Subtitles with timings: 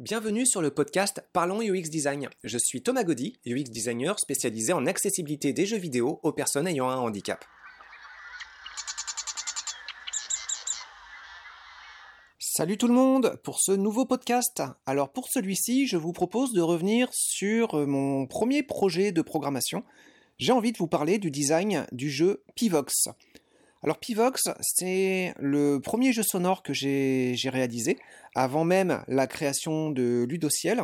[0.00, 2.30] Bienvenue sur le podcast Parlons UX Design.
[2.42, 6.88] Je suis Thomas Gaudy, UX designer spécialisé en accessibilité des jeux vidéo aux personnes ayant
[6.88, 7.44] un handicap.
[12.38, 14.62] Salut tout le monde pour ce nouveau podcast.
[14.86, 19.84] Alors pour celui-ci, je vous propose de revenir sur mon premier projet de programmation.
[20.38, 23.10] J'ai envie de vous parler du design du jeu Pivox.
[23.82, 27.98] Alors Pivox, c'est le premier jeu sonore que j'ai réalisé,
[28.34, 30.82] avant même la création de Ludociel.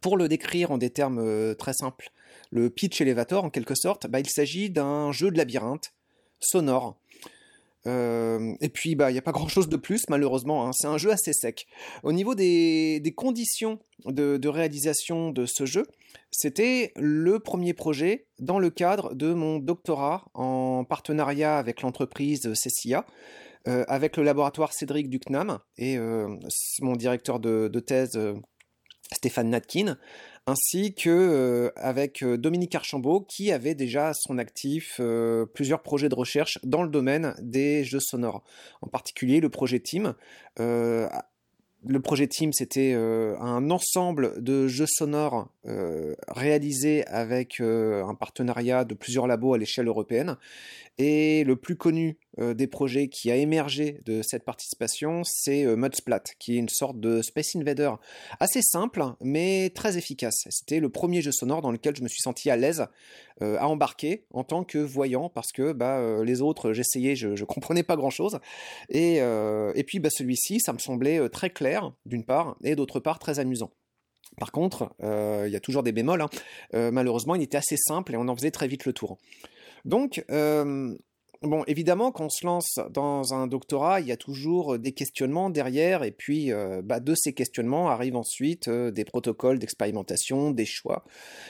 [0.00, 2.10] Pour le décrire en des termes euh, très simples,
[2.50, 5.92] le pitch elevator en quelque sorte, bah, il s'agit d'un jeu de labyrinthe
[6.38, 6.96] sonore
[7.86, 10.66] euh, et puis, bah, il n'y a pas grand-chose de plus, malheureusement.
[10.66, 10.70] Hein.
[10.72, 11.66] C'est un jeu assez sec.
[12.02, 15.84] Au niveau des, conditions de, réalisation de ce jeu,
[16.30, 23.04] c'était le premier projet dans le cadre de mon doctorat en partenariat avec l'entreprise CCIA,
[23.68, 26.28] euh, avec le laboratoire Cédric Ducnam et euh,
[26.80, 28.18] mon directeur de, de thèse
[29.12, 29.98] Stéphane Natkin,
[30.46, 35.82] ainsi que euh, avec euh, Dominique Archambault qui avait déjà à son actif euh, plusieurs
[35.82, 38.42] projets de recherche dans le domaine des jeux sonores,
[38.80, 40.14] en particulier le projet Team.
[40.58, 45.48] le projet Team, c'était un ensemble de jeux sonores
[46.28, 50.36] réalisés avec un partenariat de plusieurs labos à l'échelle européenne.
[50.98, 55.76] Et le plus connu euh, des projets qui a émergé de cette participation, c'est euh,
[55.76, 57.90] Mudsplat, qui est une sorte de Space Invader
[58.40, 60.46] assez simple, mais très efficace.
[60.48, 62.86] C'était le premier jeu sonore dans lequel je me suis senti à l'aise
[63.42, 67.44] euh, à embarquer en tant que voyant, parce que bah, les autres, j'essayais, je, ne
[67.44, 68.38] comprenais pas grand-chose.
[68.88, 73.18] Et, et puis bah, celui-ci, ça me semblait très clair, d'une part, et d'autre part,
[73.18, 73.72] très amusant.
[74.38, 76.22] Par contre, il y a toujours des bémols.
[76.22, 76.90] Hein.
[76.90, 79.18] malheureusement, il était assez simple et on en faisait très vite le tour.
[79.84, 80.24] Donc,
[81.42, 85.50] Bon, évidemment, quand on se lance dans un doctorat, il y a toujours des questionnements
[85.50, 90.64] derrière, et puis euh, bah, de ces questionnements arrivent ensuite euh, des protocoles d'expérimentation, des
[90.64, 91.04] choix.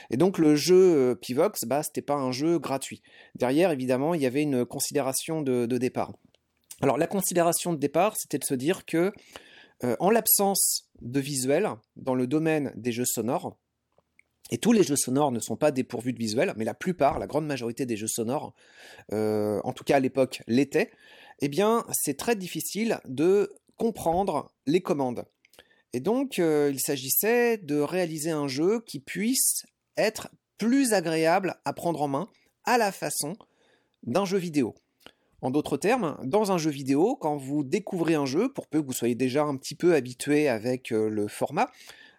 [0.09, 3.03] Et donc le jeu euh, Pivox, bah, c'était pas un jeu gratuit.
[3.35, 6.13] Derrière, évidemment, il y avait une considération de, de départ.
[6.81, 9.11] Alors la considération de départ, c'était de se dire que
[9.99, 13.57] en l'absence de visuel dans le domaine des jeux sonores,
[14.53, 17.25] et tous les jeux sonores ne sont pas dépourvus de visuels, mais la plupart, la
[17.25, 18.53] grande majorité des jeux sonores,
[19.11, 20.91] euh, en tout cas à l'époque, l'étaient,
[21.39, 25.25] eh bien c'est très difficile de comprendre les commandes.
[25.91, 29.63] Et donc euh, il s'agissait de réaliser un jeu qui puisse
[29.97, 32.29] être plus agréable à prendre en main
[32.63, 33.35] à la façon
[34.03, 34.75] d'un jeu vidéo.
[35.41, 38.85] En d'autres termes, dans un jeu vidéo, quand vous découvrez un jeu, pour peu que
[38.85, 41.71] vous soyez déjà un petit peu habitué avec euh, le format,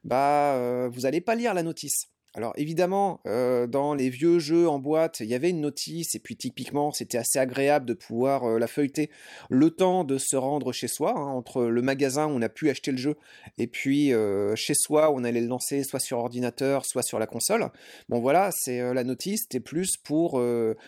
[0.02, 2.08] bah, vous n'allez pas lire la notice.
[2.36, 6.18] Alors évidemment, euh, dans les vieux jeux en boîte, il y avait une notice, et
[6.18, 9.08] puis typiquement, c'était assez agréable de pouvoir euh, la feuilleter
[9.50, 12.70] le temps de se rendre chez soi, hein, entre le magasin où on a pu
[12.70, 13.14] acheter le jeu,
[13.56, 17.20] et puis euh, chez soi où on allait le lancer soit sur ordinateur, soit sur
[17.20, 17.70] la console.
[18.08, 20.42] Bon voilà, c'est la notice, c'était plus pour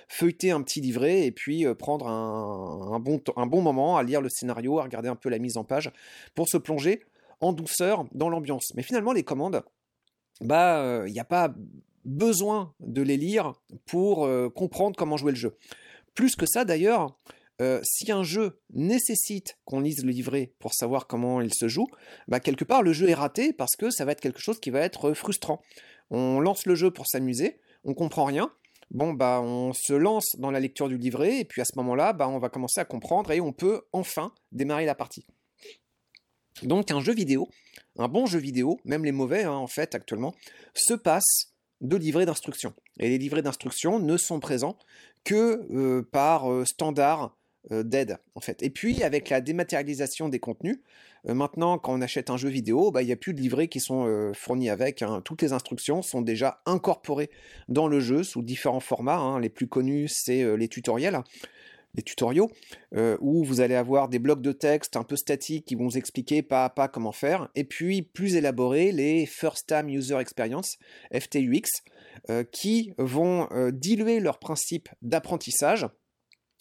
[0.09, 4.29] feuilleter un petit livret, et puis prendre un, bon, un bon moment à lire le
[4.29, 5.93] scénario, à regarder un peu la mise en page,
[6.35, 7.05] pour se plonger
[7.41, 8.73] en douceur dans l'ambiance.
[8.75, 9.63] Mais finalement, les commandes,
[10.41, 11.55] bah, il euh, n'y a pas
[12.05, 13.55] besoin de les lire
[13.87, 15.57] pour euh, comprendre comment jouer le jeu.
[16.15, 17.19] Plus que ça, d'ailleurs,
[17.61, 21.87] euh, si un jeu nécessite qu'on lise le livret pour savoir comment il se joue,
[22.29, 24.71] bah, quelque part le jeu est raté parce que ça va être quelque chose qui
[24.71, 25.63] va être frustrant.
[26.11, 28.53] On lance le jeu pour s'amuser, on comprend rien.
[28.93, 32.13] Bon bah on se lance dans la lecture du livret et puis à ce moment-là,
[32.13, 35.27] bah, on va commencer à comprendre et on peut enfin démarrer la partie.
[36.63, 37.49] Donc un jeu vidéo,
[37.99, 40.35] un bon jeu vidéo, même les mauvais hein, en fait actuellement,
[40.75, 42.75] se passe de livrets d'instructions.
[42.99, 44.79] Et les livrets d'instructions ne sont présents
[45.25, 47.37] que euh, par euh, standard
[47.73, 48.63] euh, d'aide en fait.
[48.63, 50.79] Et puis avec la dématérialisation des contenus,
[51.25, 53.81] maintenant quand on achète un jeu vidéo, bah, il n'y a plus de livrets qui
[53.81, 55.03] sont fournis avec.
[55.03, 55.21] Hein.
[55.25, 57.31] Toutes les instructions sont déjà incorporées
[57.69, 59.19] dans le jeu sous différents formats.
[59.19, 59.41] Hein.
[59.41, 61.21] Les plus connus c'est les tutoriels
[62.03, 62.51] tutoriaux
[62.95, 65.99] euh, où vous allez avoir des blocs de texte un peu statiques qui vont vous
[65.99, 70.79] expliquer pas à pas comment faire, et puis plus élaborés, les First Time User Experience,
[71.13, 71.83] FTUX,
[72.31, 75.87] euh, qui vont euh, diluer leur principe d'apprentissage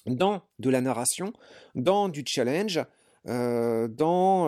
[0.05, 1.33] dans de la narration,
[1.73, 2.79] dans du challenge,
[3.25, 4.47] dans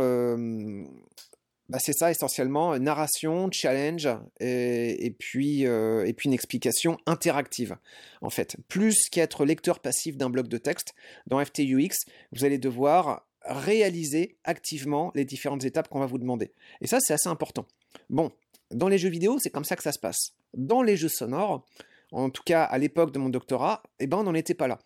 [1.69, 4.07] bah, c'est ça essentiellement, narration, challenge
[4.39, 7.77] et, puis, euh, et puis une explication interactive
[8.21, 8.55] en fait.
[8.67, 10.93] Plus qu'être lecteur passif d'un bloc de texte,
[11.27, 16.51] dans FTUX, vous allez devoir réaliser activement les différentes étapes qu'on va vous demander.
[16.81, 17.65] Et ça, c'est assez important.
[18.09, 18.31] Bon,
[18.71, 20.33] dans les jeux vidéo, c'est comme ça que ça se passe.
[20.53, 21.65] Dans les jeux sonores,
[22.11, 24.79] en tout cas à l'époque de mon doctorat, eh ben, on n'en était pas là.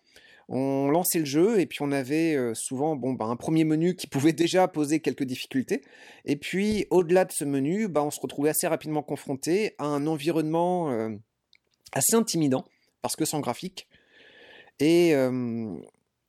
[0.48, 3.94] On lançait le jeu et puis on avait euh, souvent bon, bah, un premier menu
[3.94, 5.82] qui pouvait déjà poser quelques difficultés.
[6.24, 10.06] Et puis au-delà de ce menu, bah, on se retrouvait assez rapidement confronté à un
[10.06, 11.10] environnement euh,
[11.92, 12.64] assez intimidant
[13.00, 13.88] parce que sans graphique.
[14.80, 15.76] Et, euh,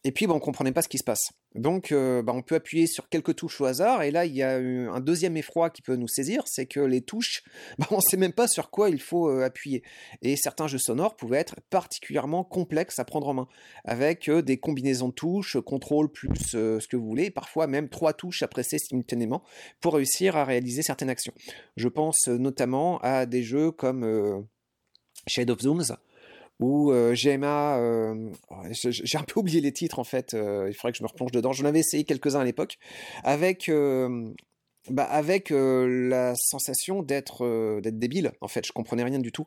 [0.05, 1.31] et puis, bah, on ne comprenait pas ce qui se passe.
[1.55, 4.03] Donc, euh, bah, on peut appuyer sur quelques touches au hasard.
[4.03, 7.01] Et là, il y a un deuxième effroi qui peut nous saisir, c'est que les
[7.01, 7.44] touches,
[7.77, 9.81] bah, on ne sait même pas sur quoi il faut euh, appuyer.
[10.21, 13.47] Et certains jeux sonores pouvaient être particulièrement complexes à prendre en main,
[13.85, 18.13] avec euh, des combinaisons de touches, contrôle plus ce que vous voulez, parfois même trois
[18.13, 19.44] touches à presser simultanément
[19.79, 21.33] pour réussir à réaliser certaines actions.
[21.77, 24.45] Je pense notamment à des jeux comme
[25.27, 25.95] Shade of Zooms,
[26.59, 28.29] ou euh, GMA, euh,
[28.71, 31.31] j'ai un peu oublié les titres en fait, euh, il faudrait que je me replonge
[31.31, 31.51] dedans.
[31.51, 32.77] J'en avais essayé quelques-uns à l'époque,
[33.23, 33.71] avec,
[34.89, 39.45] bah, avec la sensation d'être débile en fait, je comprenais rien du tout.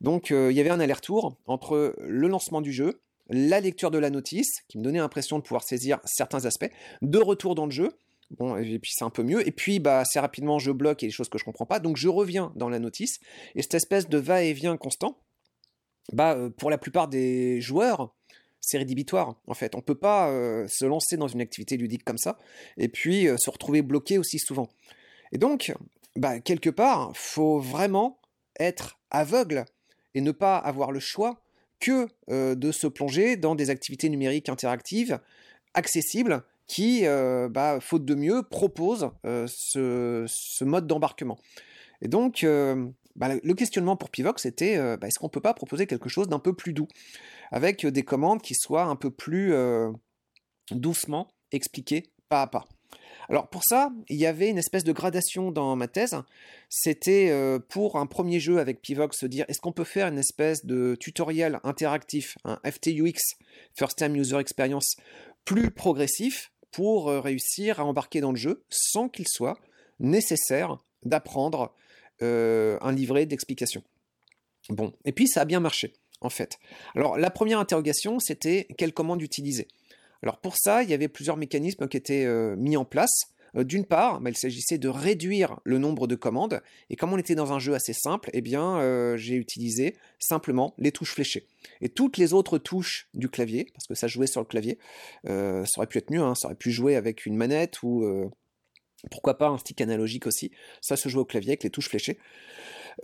[0.00, 4.10] Donc il y avait un aller-retour entre le lancement du jeu, la lecture de la
[4.10, 6.70] notice, qui me donnait l'impression de pouvoir saisir certains aspects,
[7.02, 7.90] de retour dans le jeu,
[8.38, 9.46] Bon, et puis c'est un peu mieux.
[9.46, 11.80] Et puis, bah, assez rapidement, je bloque et des choses que je comprends pas.
[11.80, 13.18] Donc, je reviens dans la notice.
[13.56, 15.18] Et cette espèce de va-et-vient constant,
[16.12, 18.14] bah, euh, pour la plupart des joueurs,
[18.60, 19.74] c'est rédhibitoire en fait.
[19.74, 22.38] On peut pas euh, se lancer dans une activité ludique comme ça
[22.76, 24.68] et puis euh, se retrouver bloqué aussi souvent.
[25.32, 25.72] Et donc,
[26.16, 28.18] bah, quelque part, faut vraiment
[28.58, 29.64] être aveugle
[30.14, 31.42] et ne pas avoir le choix
[31.78, 35.18] que de se plonger dans des activités numériques interactives
[35.72, 41.38] accessibles qui, bah, faute de mieux, proposent ce, ce, mode d'embarquement.
[42.02, 42.44] Et donc,
[43.16, 46.08] bah, le questionnement pour Pivox c'était euh, bah, est-ce qu'on ne peut pas proposer quelque
[46.08, 46.88] chose d'un peu plus doux,
[47.50, 49.90] avec euh, des commandes qui soient un peu plus euh,
[50.70, 52.64] doucement expliquées pas à pas.
[53.28, 56.16] Alors pour ça, il y avait une espèce de gradation dans ma thèse.
[56.68, 57.32] C'était
[57.68, 60.96] pour un premier jeu avec Pivox se dire est-ce qu'on peut faire une espèce de
[60.98, 63.36] tutoriel interactif, un FTUX,
[63.76, 64.96] First Time User Experience,
[65.44, 69.58] plus progressif pour réussir à embarquer dans le jeu sans qu'il soit
[70.00, 71.74] nécessaire d'apprendre
[72.22, 73.82] euh, un livret d'explications.
[74.68, 76.58] Bon, et puis ça a bien marché, en fait.
[76.94, 79.68] Alors la première interrogation, c'était quelle commande utiliser?
[80.22, 83.22] Alors pour ça, il y avait plusieurs mécanismes qui étaient euh, mis en place.
[83.56, 87.18] Euh, d'une part, bah, il s'agissait de réduire le nombre de commandes, et comme on
[87.18, 91.46] était dans un jeu assez simple, eh bien, j'ai utilisé simplement les touches fléchées.
[91.80, 94.78] Et toutes les autres touches du clavier, parce que ça jouait sur le clavier,
[95.24, 98.30] ça aurait pu être mieux, hein, ça aurait pu jouer avec une manette ou
[99.10, 100.50] pourquoi pas un stick analogique aussi
[100.80, 102.18] Ça se joue au clavier avec les touches fléchées.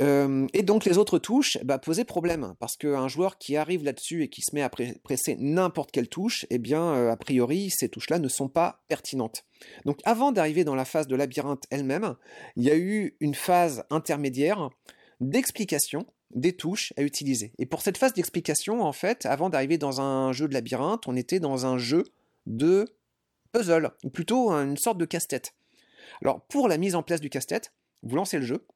[0.02, 4.22] Euh, et donc les autres touches bah, posaient problème, parce qu'un joueur qui arrive là-dessus
[4.24, 7.88] et qui se met à presser n'importe quelle touche, eh bien, euh, a priori, ces
[7.88, 9.44] touches-là ne sont pas pertinentes.
[9.84, 12.16] Donc avant d'arriver dans la phase de labyrinthe elle-même,
[12.56, 14.70] il y a eu une phase intermédiaire
[15.20, 17.52] d'explication des touches à utiliser.
[17.58, 21.16] Et pour cette phase d'explication, en fait, avant d'arriver dans un jeu de labyrinthe, on
[21.16, 22.04] était dans un jeu
[22.46, 22.84] de
[23.52, 25.54] puzzle, ou plutôt une sorte de casse-tête.
[26.22, 27.72] Alors, pour la mise en place du casse-tête,
[28.02, 28.66] vous lancez le jeu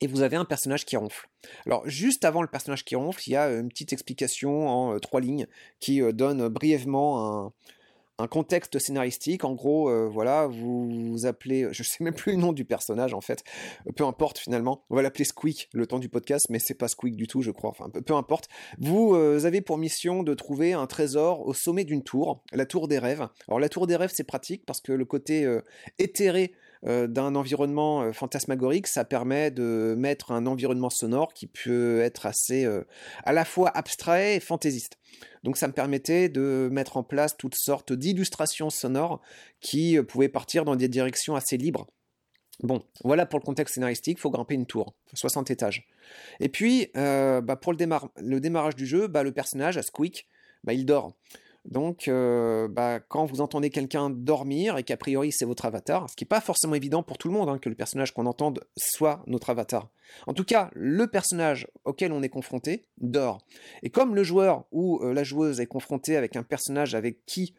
[0.00, 1.28] et vous avez un personnage qui ronfle.
[1.66, 4.98] Alors, juste avant le personnage qui ronfle, il y a une petite explication en euh,
[4.98, 5.46] trois lignes
[5.78, 7.52] qui euh, donne brièvement un,
[8.20, 9.44] un contexte scénaristique.
[9.44, 13.20] En gros, euh, voilà, vous, appelez, je sais même plus le nom du personnage en
[13.20, 13.44] fait,
[13.96, 14.84] peu importe finalement.
[14.90, 17.50] On va l'appeler Squeak le temps du podcast, mais c'est pas Squeak du tout, je
[17.50, 17.70] crois.
[17.70, 18.48] Enfin, peu, importe.
[18.78, 22.88] Vous euh, avez pour mission de trouver un trésor au sommet d'une tour, la tour
[22.88, 23.26] des rêves.
[23.48, 25.46] Alors la tour des rêves, c'est pratique parce que le côté
[26.86, 32.68] euh, d'un environnement fantasmagorique, ça permet de mettre un environnement sonore qui peut être assez
[33.24, 35.00] à la fois abstrait et fantaisiste.
[35.42, 39.20] Donc ça me permettait de mettre en place toutes sortes d'illustrations sonores
[39.60, 41.86] qui euh, pouvaient partir dans des directions assez libres.
[42.62, 45.88] Bon, voilà pour le contexte scénaristique, il faut grimper une tour, 60 étages.
[46.40, 50.26] Et puis, euh, bah, pour le, démarrage du jeu, bah, le personnage, Squeak,
[50.62, 51.14] bah, il dort.
[51.66, 56.16] Donc, euh, bah, quand vous entendez quelqu'un dormir et qu'a priori c'est votre avatar, ce
[56.16, 58.64] qui n'est pas forcément évident pour tout le monde hein, que le personnage qu'on entende
[58.78, 59.90] soit notre avatar.
[60.26, 63.38] En tout cas, le personnage auquel on est confronté dort.
[63.82, 67.54] Et comme le joueur ou euh, la joueuse est confronté avec un personnage avec qui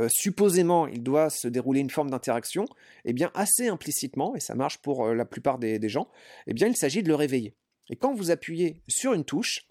[0.00, 2.66] euh, supposément il doit se dérouler une forme d'interaction,
[3.06, 6.08] eh bien assez implicitement, et ça marche pour la plupart des, gens,
[6.46, 7.54] eh bien il s'agit de le réveiller.
[7.88, 9.66] Et quand vous appuyez sur une touche,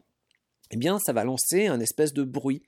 [0.72, 2.64] eh bien ça va lancer un espèce de bruit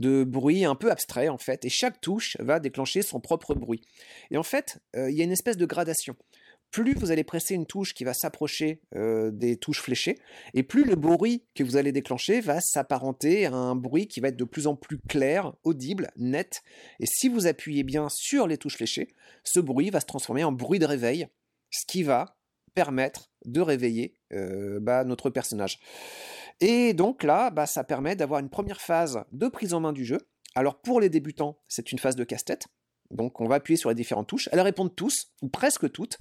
[0.00, 3.82] de bruit un peu abstrait en fait, et chaque touche va déclencher son propre bruit.
[4.30, 6.16] Et en fait, euh, il y a une espèce de gradation.
[6.70, 10.18] Plus vous allez presser une touche qui va s'approcher euh, des touches fléchées,
[10.54, 14.28] et plus le bruit que vous allez déclencher va s'apparenter à un bruit qui va
[14.28, 16.62] être de plus en plus clair, audible, net.
[17.00, 19.08] Et si vous appuyez bien sur les touches fléchées,
[19.44, 21.26] ce bruit va se transformer en bruit de réveil,
[21.70, 22.36] ce qui va
[22.74, 25.80] permettre de réveiller euh, bah, notre personnage.
[26.60, 30.04] Et donc là, bah, ça permet d'avoir une première phase de prise en main du
[30.04, 30.18] jeu.
[30.54, 32.66] Alors pour les débutants, c'est une phase de casse-tête.
[33.10, 34.48] Donc on va appuyer sur les différentes touches.
[34.52, 36.18] Elles répondent tous, ou presque toutes.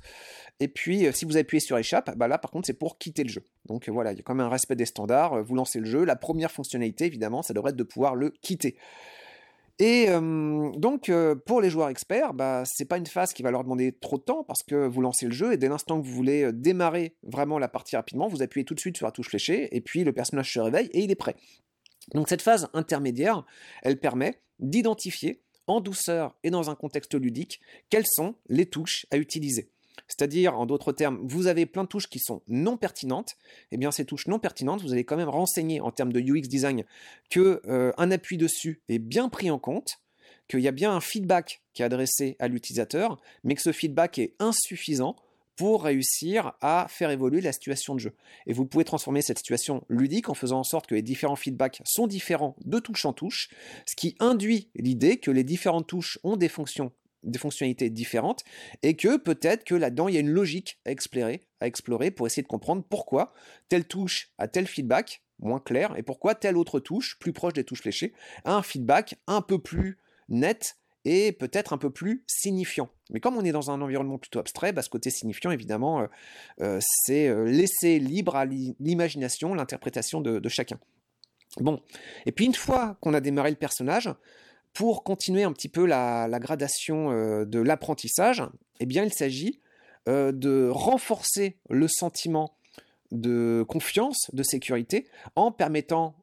[0.59, 3.23] Et puis euh, si vous appuyez sur échappe, bah là par contre c'est pour quitter
[3.23, 3.43] le jeu.
[3.65, 5.33] Donc euh, voilà, il y a quand même un respect des standards.
[5.33, 6.03] Euh, vous lancez le jeu.
[6.03, 8.77] La première fonctionnalité, évidemment, ça devrait être de pouvoir le quitter.
[9.79, 11.09] Et donc
[11.45, 14.23] pour les joueurs experts, bah, c'est pas une phase qui va leur demander trop de
[14.23, 17.57] temps parce que vous lancez le jeu et dès l'instant que vous voulez démarrer vraiment
[17.57, 20.11] la partie rapidement, vous appuyez tout de suite sur la touche fléchée et puis le
[20.11, 21.37] personnage se réveille et il est prêt.
[22.13, 23.45] Donc cette phase intermédiaire,
[23.81, 29.17] elle permet d'identifier en douceur et dans un contexte ludique quelles sont les touches à
[29.17, 29.71] utiliser.
[30.07, 33.37] C'est-à-dire, en d'autres termes, vous avez plein de touches qui sont non pertinentes.
[33.71, 36.47] Eh bien, ces touches non pertinentes, vous allez quand même renseigner en termes de UX
[36.47, 36.83] design
[37.29, 39.99] que euh, appui dessus est bien pris en compte,
[40.47, 44.17] qu'il y a bien un feedback qui est adressé à l'utilisateur, mais que ce feedback
[44.17, 45.15] est insuffisant
[45.59, 48.15] pour réussir à faire évoluer la situation de jeu.
[48.47, 51.81] Et vous pouvez transformer cette situation ludique en faisant en sorte que les différents feedbacks
[51.83, 53.49] sont différents de touche en touche,
[53.85, 58.43] ce qui induit l'idée que les différentes touches ont des fonctions des fonctionnalités différentes
[58.83, 62.27] et que peut-être que là-dedans il y a une logique à explorer, à explorer pour
[62.27, 63.33] essayer de comprendre pourquoi
[63.67, 67.63] telle touche a tel feedback moins clair et pourquoi telle autre touche plus proche des
[67.63, 69.97] touches fléchées a un feedback un peu plus
[70.27, 72.89] net et peut-être un peu plus signifiant.
[73.09, 76.07] Mais comme on est dans un environnement plutôt abstrait, bah, ce côté signifiant, évidemment, euh,
[76.61, 80.79] euh, c'est euh, laisser libre à l'imagination, l'interprétation de, chacun.
[81.57, 81.81] Bon,
[82.25, 84.09] et puis une fois qu'on a démarré le personnage,
[84.79, 87.11] pour continuer un petit peu la, gradation
[87.43, 88.43] de l'apprentissage,
[88.79, 89.59] eh bien il s'agit
[90.07, 92.55] de renforcer le sentiment
[93.11, 96.15] de confiance, de sécurité, en permettant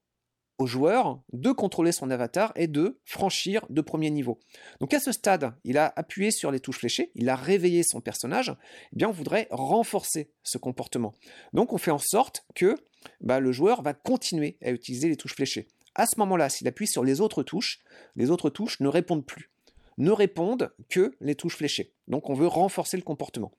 [0.57, 4.41] au joueur de contrôler son avatar et de franchir de premier niveau.
[4.81, 8.01] Donc à ce stade, il a appuyé sur les touches fléchées, il a réveillé son
[8.01, 8.57] personnage,
[8.95, 11.13] eh bien on voudrait renforcer ce comportement.
[11.53, 12.75] Donc on fait en sorte que
[13.21, 15.69] bah, le joueur va continuer à utiliser les touches fléchées.
[15.99, 17.81] À ce moment-là, s'il appuie sur les autres touches,
[18.17, 19.51] les autres touches ne répondent plus,
[19.97, 21.95] ne répondent que les touches fléchées.
[22.07, 23.53] Donc on veut renforcer le comportement.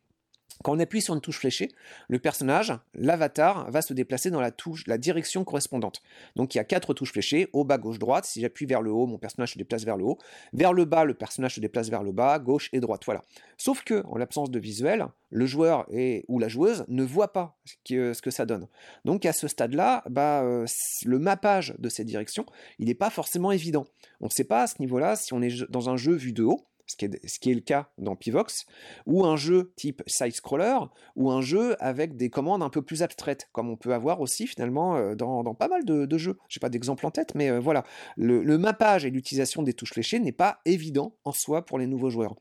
[0.63, 1.69] Quand on appuie sur une touche fléchée,
[2.07, 6.01] le personnage, l'avatar, va se déplacer dans la touche, la direction correspondante.
[6.35, 8.25] Donc il y a quatre touches fléchées, haut, bas, gauche, droite.
[8.25, 10.17] Si j'appuie vers le haut, mon personnage se déplace vers le haut.
[10.53, 13.01] Vers le bas, le personnage se déplace vers le bas, gauche et droite.
[13.05, 13.21] Voilà.
[13.57, 17.57] Sauf que, en l'absence de visuel, le joueur et, ou la joueuse ne voit pas
[17.65, 18.67] ce que, ce que ça donne.
[19.05, 20.65] Donc à ce stade-là, bah, euh,
[21.05, 22.45] le mappage de ces directions,
[22.79, 23.85] il n'est pas forcément évident.
[24.21, 26.43] On ne sait pas à ce niveau-là si on est dans un jeu vu de
[26.43, 27.05] haut ce qui,
[27.51, 28.65] est, le cas dans Pivox,
[29.05, 30.77] ou un jeu type side-scroller,
[31.15, 34.47] ou un jeu avec des commandes un peu plus abstraites, comme on peut avoir aussi
[34.47, 36.37] finalement euh, dans, pas mal de, jeux.
[36.47, 37.83] Je n'ai pas d'exemple en tête, mais euh, voilà.
[38.15, 41.87] Le, le mappage et l'utilisation des touches fléchées n'est pas évident en soi pour les
[41.87, 42.35] nouveaux joueurs.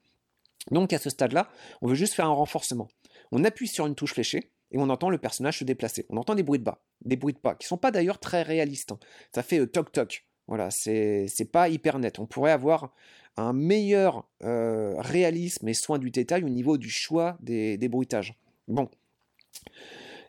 [0.70, 1.48] Donc à ce stade-là,
[1.82, 2.88] on veut juste faire un renforcement.
[3.32, 6.06] On appuie sur une touche fléchée, et on entend le personnage se déplacer.
[6.08, 8.42] On entend des bruits de bas, des bruits de pas, qui sont pas d'ailleurs très
[8.42, 8.92] réalistes.
[8.92, 8.98] Hein.
[9.34, 10.26] Ça fait euh, toc toc.
[10.48, 12.20] Voilà, c'est pas hyper net.
[12.20, 12.94] On pourrait avoir
[13.36, 18.34] un meilleur euh, réalisme et soin du détail au niveau du choix des, bruitages.
[18.68, 18.88] Bon.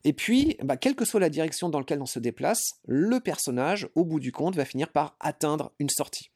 [0.03, 3.89] Et puis, bah, quelle que soit la direction dans laquelle on se déplace, le personnage,
[3.95, 6.31] au bout du compte, va finir par atteindre une sortie.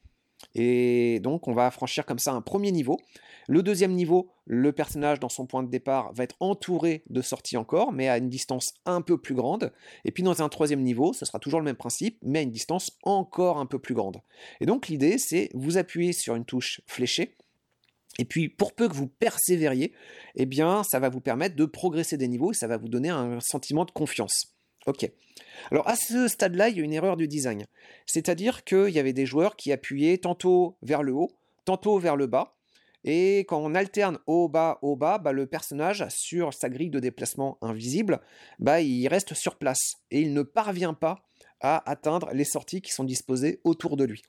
[0.56, 3.00] Et donc, on va franchir comme ça un premier niveau.
[3.48, 7.58] Le deuxième niveau, le personnage dans son point de départ va être entouré de sorties
[7.58, 9.74] encore, mais à une distance un peu plus grande.
[10.06, 12.52] Et puis dans un troisième niveau, ce sera toujours le même principe, mais à une
[12.52, 14.22] distance encore un peu plus grande.
[14.60, 17.36] Et donc l'idée, c'est vous appuyez sur une touche fléchée,
[18.20, 19.94] et puis, pour peu que vous persévériez,
[20.36, 23.10] eh bien, ça va vous permettre de progresser des niveaux et ça va vous donner
[23.10, 24.54] un sentiment de confiance.
[24.88, 25.10] Ok.
[25.70, 27.66] Alors, à ce stade-là, il y a une erreur de design.
[28.06, 31.32] C'est-à-dire qu'il y avait des joueurs qui appuyaient tantôt vers le haut,
[31.66, 32.56] tantôt vers le bas,
[33.04, 37.00] et quand on alterne haut, bas, haut, bas, bah, le personnage, sur sa grille de
[37.00, 38.22] déplacement invisible,
[38.60, 41.24] bah, il reste sur place et il ne parvient pas
[41.62, 44.22] à atteindre les sorties qui sont disposées autour de lui.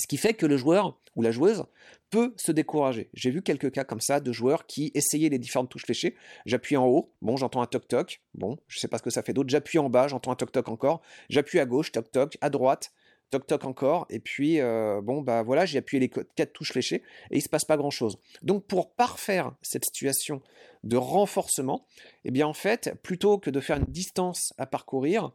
[0.00, 1.64] Ce qui fait que le joueur ou la joueuse
[2.10, 3.08] peut se décourager.
[3.14, 6.14] J'ai vu quelques cas comme ça de joueurs qui essayaient les différentes touches fléchées.
[6.46, 9.32] J'appuie en haut, bon, j'entends un toc-toc, bon, je sais pas ce que ça fait
[9.32, 9.50] d'autre.
[9.50, 11.02] J'appuie en bas, j'entends un toc-toc encore.
[11.28, 12.92] J'appuie à gauche, toc-toc, à droite,
[13.32, 17.02] toc toc encore, et puis euh, bon bah voilà, j'ai appuyé les quatre touches fléchées
[17.30, 18.18] et il se passe pas grand chose.
[18.42, 20.42] Donc pour parfaire cette situation
[20.84, 21.86] de renforcement,
[22.24, 25.32] eh bien en fait, plutôt que de faire une distance à parcourir,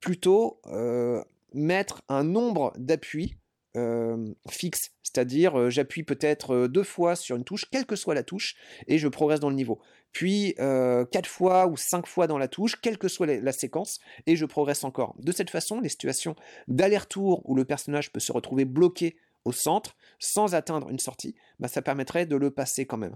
[0.00, 1.22] plutôt euh,
[1.54, 3.36] mettre un nombre d'appuis
[3.76, 8.56] euh, fixe, c'est-à-dire j'appuie peut-être deux fois sur une touche, quelle que soit la touche,
[8.88, 9.80] et je progresse dans le niveau
[10.16, 14.00] puis euh, 4 fois ou 5 fois dans la touche, quelle que soit la, séquence,
[14.26, 15.14] et je progresse encore.
[15.18, 16.34] De cette façon, les situations
[16.68, 21.68] d'aller-retour où le personnage peut se retrouver bloqué au centre sans atteindre une sortie, bah,
[21.68, 23.14] ça permettrait de le passer quand même.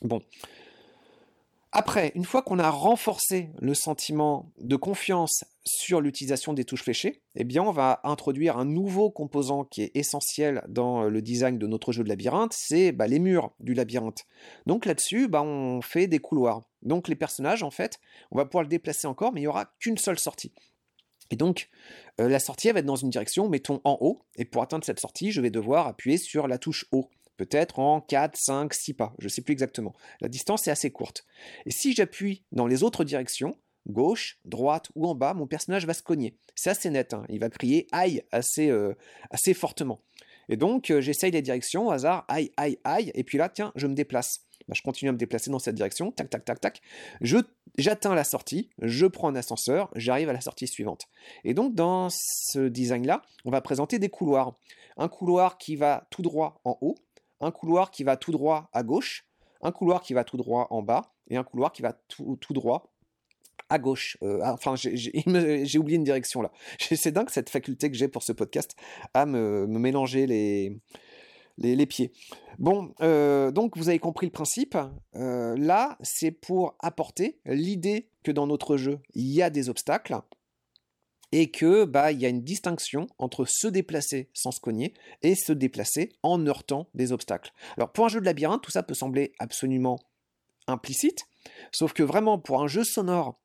[0.00, 0.22] Bon.
[1.76, 7.20] Après, une fois qu'on a renforcé le sentiment de confiance sur l'utilisation des touches fléchées,
[7.34, 11.66] eh bien, on va introduire un nouveau composant qui est essentiel dans le design de
[11.66, 14.24] notre jeu de labyrinthe, c'est bah, les murs du labyrinthe.
[14.66, 16.62] Donc là-dessus, bah, on fait des couloirs.
[16.82, 17.98] Donc les personnages, en fait,
[18.30, 20.52] on va pouvoir le déplacer encore, mais il n'y aura qu'une seule sortie.
[21.32, 21.70] Et donc,
[22.20, 25.00] euh, la sortie va être dans une direction, mettons en haut, et pour atteindre cette
[25.00, 29.14] sortie, je vais devoir appuyer sur la touche haut peut-être en 4, 5, 6 pas,
[29.18, 29.94] je ne sais plus exactement.
[30.20, 31.26] La distance est assez courte.
[31.66, 35.94] Et si j'appuie dans les autres directions, gauche, droite ou en bas, mon personnage va
[35.94, 36.36] se cogner.
[36.54, 37.24] C'est assez net, hein.
[37.28, 38.94] il va crier aïe assez, euh,
[39.30, 40.00] assez fortement.
[40.48, 43.72] Et donc euh, j'essaye les directions au hasard, aïe, aïe, aïe, et puis là, tiens,
[43.76, 44.40] je me déplace.
[44.68, 46.80] Bah, je continue à me déplacer dans cette direction, tac, tac, tac, tac.
[47.76, 51.08] J'atteins la sortie, je prends un ascenseur, j'arrive à la sortie suivante.
[51.44, 54.56] Et donc dans ce design-là, on va présenter des couloirs.
[54.96, 56.94] Un couloir qui va tout droit en haut,
[57.40, 59.26] un couloir qui va tout droit à gauche,
[59.62, 62.92] un couloir qui va tout droit en bas, et un couloir qui va tout, droit
[63.68, 64.18] à gauche.
[64.22, 66.50] Euh, ah, enfin, j'ai oublié une direction là.
[66.78, 68.76] C'est dingue cette faculté que j'ai pour ce podcast
[69.14, 72.12] à me, mélanger les, pieds.
[72.58, 74.76] Bon, euh, donc vous avez compris le principe.
[75.16, 80.20] Euh, là, c'est pour apporter l'idée que dans notre jeu, il y a des obstacles
[81.36, 85.34] et que bah il y a une distinction entre se déplacer sans se cogner et
[85.34, 87.52] se déplacer en heurtant des obstacles.
[87.76, 89.98] Alors pour un jeu de labyrinthe, tout ça peut sembler absolument
[90.68, 91.24] implicite,
[91.72, 93.40] sauf que vraiment pour un jeu sonore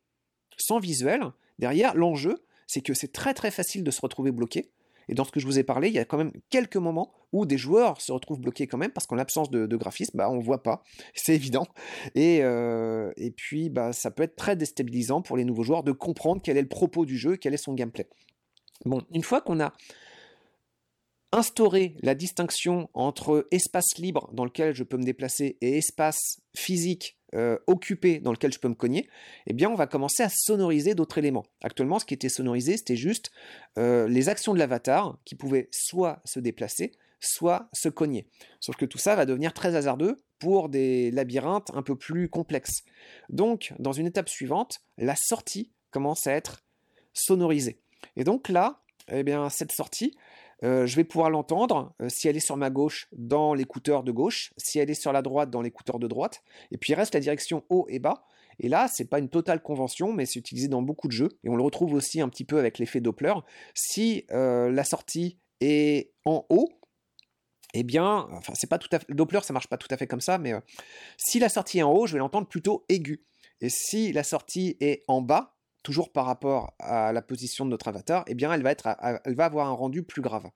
[0.56, 4.70] sans visuel, derrière l'enjeu, c'est que c'est très très facile de se retrouver bloqué
[5.10, 7.12] et dans ce que je vous ai parlé, il y a quand même quelques moments
[7.34, 10.38] où des joueurs se retrouvent bloqués quand même parce qu'en l'absence de, graphisme, bah, on
[10.38, 10.84] ne voit pas,
[11.16, 11.68] c'est évident.
[12.16, 16.42] Et, euh, puis, bah, ça peut être très déstabilisant pour les nouveaux joueurs de comprendre
[16.44, 18.08] quel est le propos du jeu, quel est son gameplay.
[18.86, 19.74] Bon, une fois qu'on a
[21.32, 27.20] instauré la distinction entre espace libre dans lequel je peux me déplacer et espace physique
[27.36, 29.08] euh, occupé dans lequel je peux me cogner,
[29.46, 31.46] eh bien on va commencer à sonoriser d'autres éléments.
[31.62, 33.30] Actuellement, ce qui était sonorisé, c'était juste
[33.78, 38.28] euh, les actions de l'avatar qui pouvaient soit se déplacer, soit se cogner.
[38.60, 42.84] Sauf que tout ça va devenir très hasardeux pour des labyrinthes un peu plus complexes.
[43.30, 46.64] Donc, dans une étape suivante, la sortie commence à être
[47.14, 47.80] sonorisée.
[48.16, 50.16] Et donc là, eh bien, cette sortie,
[50.64, 54.12] euh, je vais pouvoir l'entendre euh, si elle est sur ma gauche dans l'écouteur de
[54.12, 57.14] gauche, si elle est sur la droite dans l'écouteur de droite, et puis il reste
[57.14, 58.26] la direction haut et bas.
[58.60, 61.50] Et là, c'est pas une totale convention, mais c'est utilisé dans beaucoup de jeux, et
[61.50, 63.34] on le retrouve aussi un petit peu avec l'effet Doppler.
[63.74, 66.68] Si euh, la sortie est en haut,
[67.74, 69.06] eh bien, enfin, c'est pas tout à fait.
[69.08, 70.54] Le Doppler, ça marche pas tout à fait comme ça, mais
[71.18, 73.24] si la sortie est en haut, je vais l'entendre plutôt aigu.
[73.62, 77.88] Et si la sortie est en bas, toujours par rapport à la position de notre
[77.88, 78.74] avatar, eh bien elle va,
[79.46, 80.50] avoir un rendu plus grave.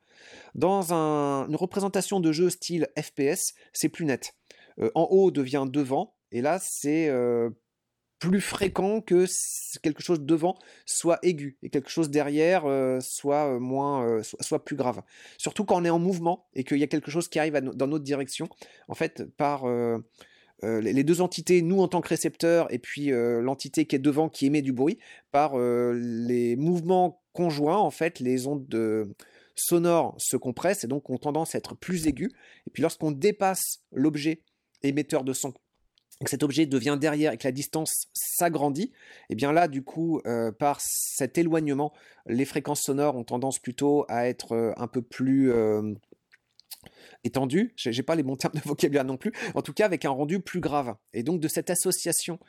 [0.55, 4.33] Dans une représentation de jeu style FPS, c'est plus net.
[4.79, 7.49] Euh, en haut devient devant, et là c'est euh,
[8.19, 9.25] plus fréquent que
[9.81, 15.03] quelque chose devant soit aigu et quelque chose derrière euh, soit moins soit, plus grave.
[15.37, 17.87] Surtout quand on est en mouvement et qu'il y a quelque chose qui arrive dans
[17.87, 18.49] notre direction,
[18.87, 19.65] en fait par
[20.63, 24.29] les deux entités, nous en tant que récepteurs, et puis euh, l'entité qui est devant
[24.29, 24.97] qui émet du bruit,
[25.31, 29.13] par euh, les mouvements conjoints, en fait, les ondes
[29.55, 32.31] sonores se compressent et donc ont tendance à être plus aiguës.
[32.67, 34.41] Et puis lorsqu'on dépasse l'objet
[34.83, 35.51] émetteur de son,
[36.23, 38.91] que cet objet devient derrière et que la distance s'agrandit, et
[39.31, 40.21] eh bien là, du coup,
[40.59, 41.91] par cet éloignement,
[42.27, 45.51] les fréquences sonores ont tendance plutôt à être un peu plus
[47.23, 50.09] étendu, j'ai pas les bons termes de vocabulaire non plus, en tout cas avec un
[50.09, 50.95] rendu plus grave.
[51.13, 52.39] Et donc de cette association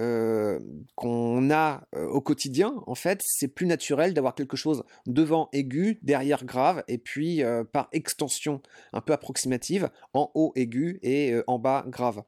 [0.00, 0.58] euh,
[0.94, 5.98] qu'on a euh, au quotidien, en fait, c'est plus naturel d'avoir quelque chose devant aigu,
[6.02, 8.62] derrière grave, et puis euh, par extension
[8.94, 12.22] un peu approximative, en haut aigu et en bas grave.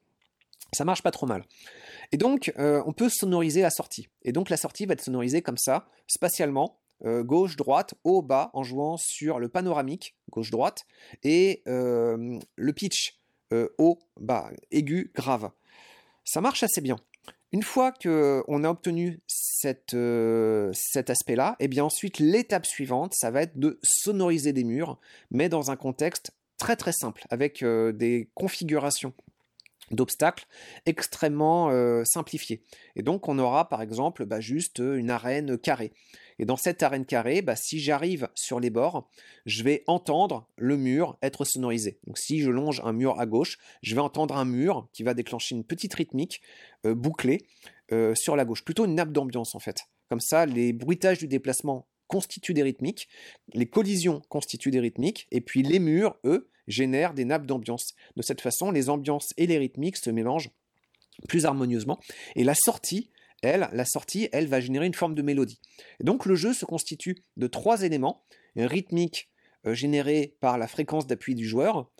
[0.74, 1.44] Ça marche pas trop mal.
[2.12, 4.08] Et donc, on peut sonoriser la sortie.
[4.22, 8.50] Et donc, la sortie va être sonorisée comme ça, spatialement, euh, gauche, droite, haut, bas,
[8.54, 10.86] en jouant sur le panoramique, gauche, droite,
[11.24, 13.18] et euh, le pitch,
[13.52, 15.50] euh, haut, bas, aigu, grave.
[16.24, 16.96] Ça marche assez bien.
[17.50, 23.42] Une fois qu'on a obtenu cet aspect-là, et eh bien ensuite l'étape suivante, ça va
[23.42, 24.98] être de sonoriser des murs,
[25.30, 29.12] mais dans un contexte très très simple, avec des configurations
[29.90, 30.46] d'obstacles
[30.86, 31.70] extrêmement
[32.06, 32.62] simplifiées.
[32.96, 35.92] Et donc on aura par exemple bah, juste une arène carrée.
[36.38, 39.08] Et dans cette arène carrée, bah, si j'arrive sur les bords,
[39.46, 41.98] je vais entendre le mur être sonorisé.
[42.06, 45.14] Donc si je longe un mur à gauche, je vais entendre un mur qui va
[45.14, 46.40] déclencher une petite rythmique
[46.86, 47.46] euh, bouclée
[47.92, 48.64] euh, sur la gauche.
[48.64, 49.86] Plutôt une nappe d'ambiance en fait.
[50.08, 53.08] Comme ça, les bruitages du déplacement constituent des rythmiques,
[53.54, 57.94] les collisions constituent des rythmiques, et puis les murs, eux, génèrent des nappes d'ambiance.
[58.16, 60.50] De cette façon, les ambiances et les rythmiques se mélangent
[61.28, 61.98] plus harmonieusement.
[62.36, 63.10] Et la sortie,
[63.42, 65.60] elle, la sortie, elle va générer une forme de mélodie.
[66.00, 68.24] Donc le jeu se constitue de trois éléments
[68.56, 69.30] rythmique
[69.66, 71.90] euh, par la fréquence d'appui du joueur,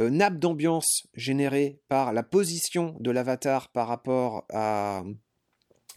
[0.00, 5.02] euh, nappe d'ambiance générée par la position de l'avatar par rapport à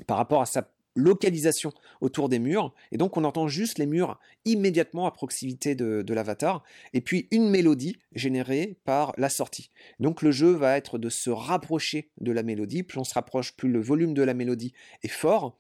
[0.08, 4.20] par rapport à sa localisation autour des murs, et donc on entend juste les murs
[4.46, 9.72] immédiatement à proximité de, l'avatar, et puis une mélodie générée par la sortie.
[10.00, 13.56] Donc le jeu va être de se rapprocher de la mélodie, plus on se rapproche,
[13.56, 15.58] plus le volume de la mélodie est fort,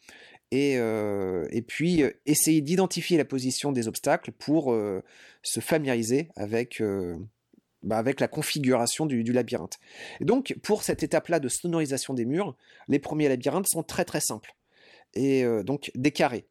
[0.52, 5.04] et, euh, puis euh, essayer d'identifier la position des obstacles pour euh,
[5.44, 6.82] se familiariser avec...
[7.82, 9.80] Bah, avec la configuration du, du labyrinthe.
[10.20, 12.58] Et donc, pour cette étape-là de sonorisation des murs,
[12.90, 14.54] les premiers labyrinthes sont très très simples
[15.14, 16.48] et donc des carrés.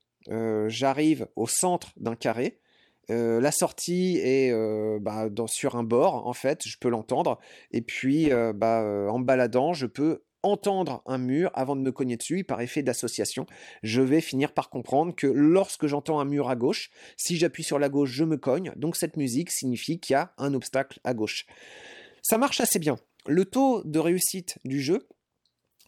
[0.67, 2.61] J'arrive au centre d'un carré.
[3.09, 4.53] La sortie est
[5.01, 7.39] bah, sur un bord, en fait, je peux l'entendre.
[7.71, 12.45] Et puis, bah, en baladant, je peux entendre un mur avant de me cogner dessus,
[12.45, 13.45] par effet d'association,
[13.83, 17.81] je vais finir par comprendre que lorsque j'entends un mur à gauche, si j'appuie sur
[17.81, 21.13] la gauche, je me cogne, donc cette musique signifie qu'il y a un obstacle à
[21.13, 21.47] gauche.
[22.23, 22.97] Ça marche assez bien.
[23.27, 25.09] Le taux de réussite du jeu,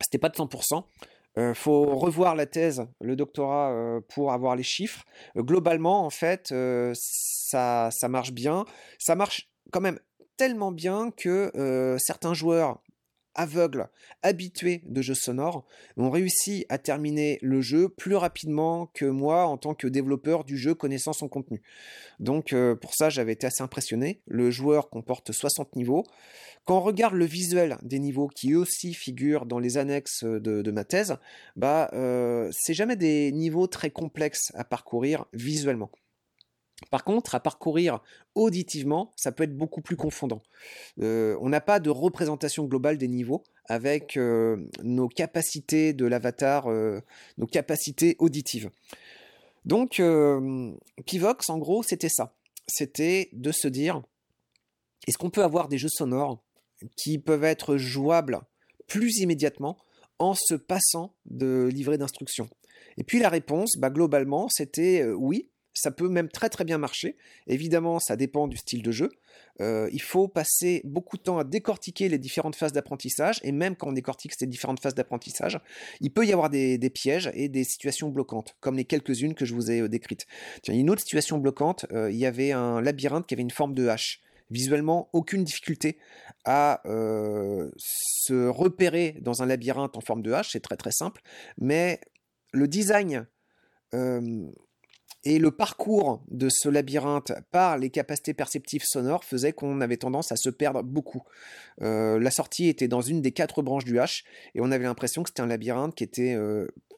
[0.00, 1.08] c'était pas de 100%, il
[1.40, 5.04] euh, faut revoir la thèse, le doctorat euh, pour avoir les chiffres.
[5.36, 6.54] Euh, globalement, en fait,
[6.94, 8.64] ça, ça marche bien.
[8.98, 9.98] Ça marche quand même
[10.36, 12.80] tellement bien que certains joueurs
[13.40, 13.88] aveugles,
[14.22, 15.64] habitués de jeux sonores,
[15.96, 20.56] ont réussi à terminer le jeu plus rapidement que moi en tant que développeur du
[20.56, 21.62] jeu connaissant son contenu.
[22.18, 24.20] Donc pour ça, j'avais été assez impressionné.
[24.26, 26.04] Le joueur comporte 60 niveaux.
[26.64, 30.84] Quand on regarde le visuel des niveaux qui aussi figurent dans les annexes de, ma
[30.84, 31.16] thèse,
[31.56, 35.90] bah euh, c'est jamais des niveaux très complexes à parcourir visuellement.
[36.90, 38.00] Par contre, à parcourir
[38.34, 40.42] auditivement, ça peut être beaucoup plus confondant.
[41.00, 46.68] Euh, on n'a pas de représentation globale des niveaux avec euh, nos capacités de l'avatar,
[47.38, 48.70] nos capacités auditives.
[49.64, 50.02] Donc,
[51.06, 52.34] Pivox, en gros, c'était ça.
[52.66, 54.02] C'était de se dire,
[55.06, 56.42] est-ce qu'on peut avoir des jeux sonores
[56.96, 58.40] qui peuvent être jouables
[58.86, 59.76] plus immédiatement
[60.18, 62.48] en se passant de livret d'instructions?
[62.96, 66.78] Et puis la réponse, bah, globalement, c'était euh, oui, ça peut même très très bien
[66.78, 67.16] marcher.
[67.46, 69.08] Évidemment, ça dépend du style de jeu.
[69.60, 73.76] Euh, il faut passer beaucoup de temps à décortiquer les différentes phases d'apprentissage, et même
[73.76, 75.60] quand on décortique ces différentes phases d'apprentissage,
[76.00, 79.54] il peut y avoir des, pièges et des situations bloquantes, comme les quelques-unes que je
[79.54, 80.26] vous ai euh, décrites.
[80.68, 84.20] Une autre situation bloquante, il y avait un labyrinthe qui avait une forme de hache
[84.50, 85.98] visuellement aucune difficulté
[86.44, 91.22] à euh, se repérer dans un labyrinthe en forme de hache, c'est très très simple,
[91.58, 92.00] mais
[92.52, 93.26] le design
[93.94, 94.50] euh,
[95.24, 100.32] et le parcours de ce labyrinthe par les capacités perceptives sonores faisait qu'on avait tendance
[100.32, 101.22] à se perdre beaucoup.
[101.82, 104.22] Euh, la sortie était dans une des quatre branches du H
[104.54, 106.36] et on avait l'impression que c'était un labyrinthe qui était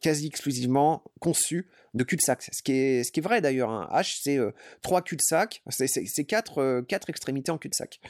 [0.03, 2.43] quasi exclusivement conçu de cul-de-sac.
[2.53, 3.71] Ce qui est, vrai d'ailleurs.
[3.71, 4.01] Un hein.
[4.01, 4.51] H, c'est euh,
[4.83, 8.01] trois cul-de-sac, c'est quatre, euh, extrémités en cul-de-sac.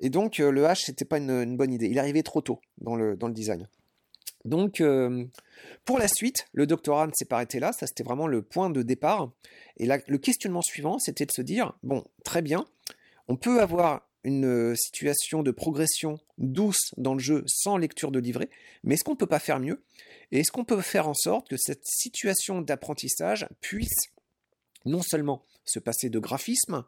[0.00, 1.86] Et donc euh, le H, c'était pas une, bonne idée.
[1.86, 3.68] Il arrivait trop tôt dans le design.
[4.44, 4.82] Donc
[5.84, 8.70] pour la suite, le doctorat ne s'est pas arrêté là, ça c'était vraiment le point
[8.70, 9.30] de départ.
[9.76, 12.64] Et le questionnement suivant, c'était de se dire, bon, très bien,
[13.28, 18.50] on peut avoir une situation de progression douce dans le jeu sans lecture de livret,
[18.84, 19.82] mais est-ce qu'on ne peut pas faire mieux?
[20.32, 24.10] Et est-ce qu'on peut faire en sorte que cette situation d'apprentissage puisse
[24.84, 26.84] non seulement se passer de graphisme,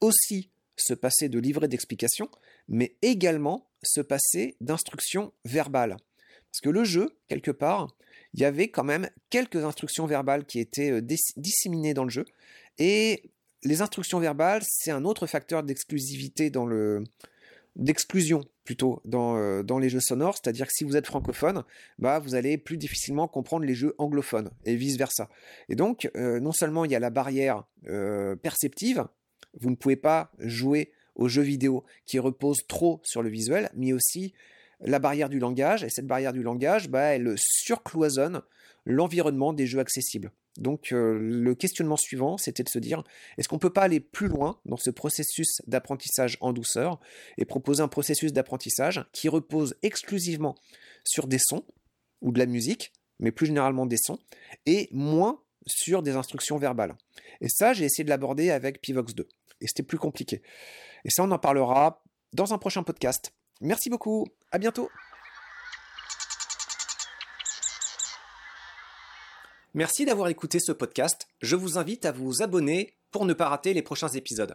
[0.00, 2.30] aussi se passer de livret d'explication,
[2.68, 5.96] mais également se passer d'instructions verbales.
[6.50, 7.88] Parce que le jeu, quelque part,
[8.34, 11.00] il y avait quand même quelques instructions verbales qui étaient euh,
[11.36, 12.24] disséminées dans le jeu.
[12.78, 13.30] Et
[13.62, 17.04] les instructions verbales, c'est un autre facteur d'exclusivité dans le,
[17.76, 21.64] d'exclusion plutôt dans, euh, dans, les jeux sonores, c'est-à-dire que si vous êtes francophone,
[21.98, 25.28] bah, vous allez plus difficilement comprendre les jeux anglophones et vice-versa.
[25.68, 27.64] Et donc, euh, non seulement il y a la barrière
[28.42, 29.04] perceptive,
[29.58, 33.92] vous ne pouvez pas jouer aux jeux vidéo qui reposent trop sur le visuel, mais
[33.92, 34.32] aussi
[34.82, 38.42] la barrière du langage, et cette barrière du langage, bah, elle surcloisonne
[38.84, 40.32] l'environnement des jeux accessibles.
[40.58, 43.04] Donc euh, le questionnement suivant, c'était de se dire,
[43.38, 46.98] est-ce qu'on ne peut pas aller plus loin dans ce processus d'apprentissage en douceur
[47.38, 50.56] et proposer un processus d'apprentissage qui repose exclusivement
[51.04, 51.64] sur des sons
[52.20, 54.18] ou de la musique, mais plus généralement des sons,
[54.66, 56.96] et moins sur des instructions verbales.
[57.40, 59.28] Et ça, j'ai essayé de l'aborder avec Pivox 2.
[59.60, 60.42] Et c'était plus compliqué.
[61.04, 63.32] Et ça, on en parlera dans un prochain podcast.
[63.60, 64.26] Merci beaucoup.
[64.52, 64.90] À bientôt.
[69.74, 71.28] Merci d'avoir écouté ce podcast.
[71.40, 74.54] Je vous invite à vous abonner pour ne pas rater les prochains épisodes.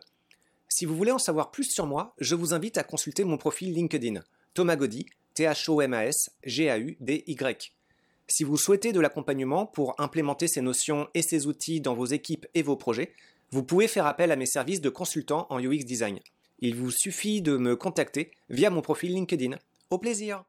[0.68, 3.74] Si vous voulez en savoir plus sur moi, je vous invite à consulter mon profil
[3.74, 4.22] LinkedIn,
[4.54, 5.06] Thomas Gaudy.
[8.28, 12.48] Si vous souhaitez de l'accompagnement pour implémenter ces notions et ces outils dans vos équipes
[12.54, 13.14] et vos projets,
[13.52, 16.20] vous pouvez faire appel à mes services de consultant en UX Design.
[16.60, 19.58] Il vous suffit de me contacter via mon profil LinkedIn.
[19.90, 20.46] Au plaisir